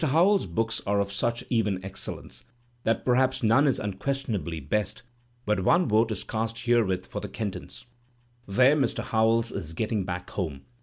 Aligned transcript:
Howells's 0.03 0.47
books 0.47 0.81
are 0.87 0.99
of 0.99 1.11
such 1.13 1.43
even 1.51 1.85
excellence 1.85 2.43
that 2.85 3.05
perhaps 3.05 3.43
none 3.43 3.67
is 3.67 3.77
unquestionably 3.77 4.59
best, 4.59 5.03
but 5.45 5.59
one 5.59 5.87
vote 5.87 6.11
is 6.11 6.23
cast 6.23 6.57
herewith 6.65 7.05
for 7.05 7.21
"The 7.21 7.29
Kentons." 7.29 7.85
There 8.47 8.75
Mr. 8.75 9.03
Howells 9.03 9.51
is 9.51 9.73
getting 9.73 10.03
back 10.03 10.31
home. 10.31 10.63